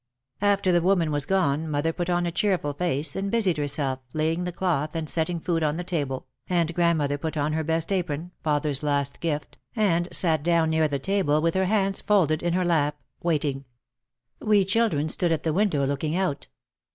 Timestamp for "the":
0.71-0.81, 4.45-4.51, 5.77-5.83, 10.87-10.97, 15.43-15.53